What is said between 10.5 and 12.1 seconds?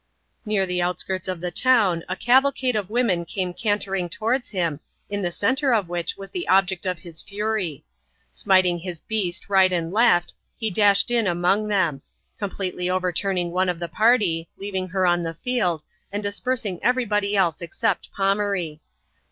he dashed in among them;